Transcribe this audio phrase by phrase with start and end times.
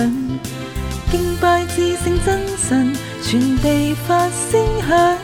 [1.11, 2.93] 敬拜至圣真神，
[3.23, 5.17] 全地发声响，